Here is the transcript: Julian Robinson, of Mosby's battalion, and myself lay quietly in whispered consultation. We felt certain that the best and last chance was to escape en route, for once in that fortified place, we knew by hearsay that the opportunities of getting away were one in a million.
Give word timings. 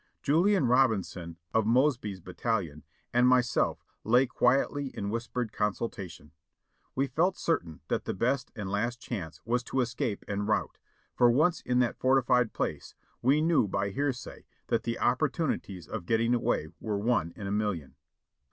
Julian 0.23 0.65
Robinson, 0.65 1.37
of 1.53 1.67
Mosby's 1.67 2.19
battalion, 2.21 2.83
and 3.13 3.27
myself 3.27 3.85
lay 4.03 4.25
quietly 4.25 4.87
in 4.95 5.11
whispered 5.11 5.53
consultation. 5.53 6.31
We 6.95 7.05
felt 7.05 7.37
certain 7.37 7.81
that 7.87 8.05
the 8.05 8.15
best 8.15 8.51
and 8.55 8.67
last 8.67 8.99
chance 8.99 9.41
was 9.45 9.61
to 9.65 9.79
escape 9.79 10.25
en 10.27 10.47
route, 10.47 10.79
for 11.13 11.29
once 11.29 11.61
in 11.61 11.77
that 11.81 11.99
fortified 11.99 12.51
place, 12.51 12.95
we 13.21 13.43
knew 13.43 13.67
by 13.67 13.89
hearsay 13.91 14.47
that 14.69 14.81
the 14.81 14.97
opportunities 14.97 15.87
of 15.87 16.07
getting 16.07 16.33
away 16.33 16.69
were 16.79 16.97
one 16.97 17.31
in 17.35 17.45
a 17.45 17.51
million. 17.51 17.93